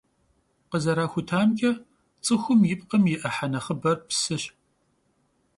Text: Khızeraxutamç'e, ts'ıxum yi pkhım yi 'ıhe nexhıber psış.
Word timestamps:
Khızeraxutamç'e, 0.69 1.71
ts'ıxum 2.23 2.61
yi 2.69 2.75
pkhım 2.79 3.03
yi 3.11 3.17
'ıhe 3.21 3.47
nexhıber 3.53 3.97
psış. 4.07 4.43